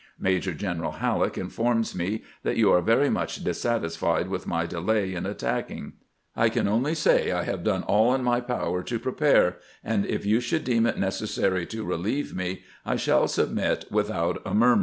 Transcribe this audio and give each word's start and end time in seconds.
Major 0.19 0.55
general 0.55 0.93
HaUeck 0.93 1.37
informs 1.37 1.93
me 1.93 2.23
that 2.41 2.57
you 2.57 2.71
are 2.71 2.81
very 2.81 3.07
much 3.11 3.43
dissatisfied 3.43 4.29
with 4.29 4.47
my 4.47 4.65
delay 4.65 5.13
in 5.13 5.27
attack 5.27 5.69
ing. 5.69 5.93
I 6.35 6.49
can 6.49 6.67
only 6.67 6.95
say 6.95 7.31
I 7.31 7.43
have 7.43 7.63
done 7.63 7.83
all 7.83 8.15
in 8.15 8.23
my 8.23 8.39
power 8.41 8.81
to 8.81 8.97
pre 8.97 9.11
pare, 9.13 9.57
and 9.83 10.03
i£ 10.05 10.25
you 10.25 10.39
should 10.39 10.63
deem 10.63 10.87
it 10.87 10.97
necessary 10.97 11.67
to 11.67 11.85
relieve 11.85 12.35
me 12.35 12.63
I 12.83 12.95
shall 12.95 13.27
submit 13.27 13.85
without 13.91 14.41
a 14.43 14.55
murmur." 14.55 14.79